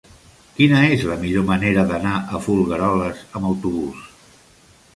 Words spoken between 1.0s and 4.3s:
la millor manera d'anar a Folgueroles amb autobús?